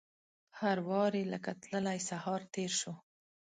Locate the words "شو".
2.79-2.93